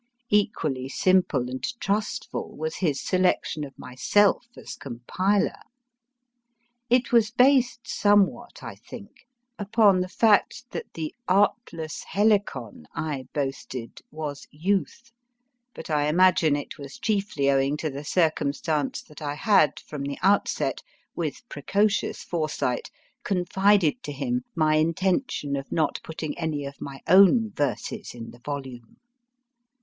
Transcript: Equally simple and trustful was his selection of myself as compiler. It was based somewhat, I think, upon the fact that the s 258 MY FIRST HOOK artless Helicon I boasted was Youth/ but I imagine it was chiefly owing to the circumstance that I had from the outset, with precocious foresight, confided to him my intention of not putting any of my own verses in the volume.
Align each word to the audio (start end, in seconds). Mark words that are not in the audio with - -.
Equally 0.31 0.89
simple 0.89 1.47
and 1.47 1.63
trustful 1.79 2.57
was 2.57 2.77
his 2.77 2.99
selection 2.99 3.63
of 3.63 3.77
myself 3.77 4.47
as 4.57 4.75
compiler. 4.75 5.59
It 6.89 7.11
was 7.11 7.29
based 7.29 7.87
somewhat, 7.87 8.63
I 8.63 8.73
think, 8.73 9.27
upon 9.59 10.01
the 10.01 10.09
fact 10.09 10.63
that 10.71 10.91
the 10.95 11.13
s 11.13 11.13
258 11.27 11.77
MY 11.77 11.83
FIRST 11.83 12.03
HOOK 12.03 12.17
artless 12.17 12.39
Helicon 12.55 12.87
I 12.95 13.27
boasted 13.31 14.01
was 14.09 14.47
Youth/ 14.49 15.11
but 15.75 15.91
I 15.91 16.07
imagine 16.07 16.55
it 16.55 16.79
was 16.79 16.97
chiefly 16.97 17.51
owing 17.51 17.77
to 17.77 17.91
the 17.91 18.03
circumstance 18.03 19.03
that 19.03 19.21
I 19.21 19.35
had 19.35 19.79
from 19.81 20.01
the 20.01 20.17
outset, 20.23 20.81
with 21.15 21.47
precocious 21.47 22.23
foresight, 22.23 22.89
confided 23.23 24.01
to 24.01 24.11
him 24.11 24.45
my 24.55 24.77
intention 24.77 25.55
of 25.55 25.71
not 25.71 25.99
putting 26.03 26.35
any 26.39 26.65
of 26.65 26.81
my 26.81 27.01
own 27.07 27.51
verses 27.51 28.15
in 28.15 28.31
the 28.31 28.39
volume. 28.43 28.97